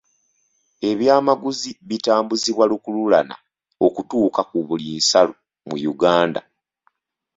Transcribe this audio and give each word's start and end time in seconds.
Ebyamaguzi 0.89 1.69
bitambuzibwa 1.89 2.63
lukululana 2.71 3.35
okutuuka 3.85 4.41
ku 4.49 4.57
buli 4.67 4.89
nsalo 4.99 5.33
mu 5.67 5.75
Uganda. 5.93 6.41